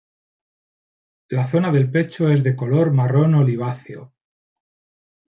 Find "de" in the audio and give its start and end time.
2.41-2.55